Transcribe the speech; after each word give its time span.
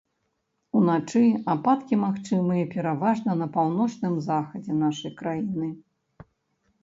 Уначы 0.77 1.19
ападкі 1.53 1.95
магчымыя 2.05 2.63
пераважна 2.73 3.31
на 3.41 3.47
паўночным 3.57 4.15
захадзе 4.29 4.79
нашай 4.83 5.11
краіны. 5.19 5.69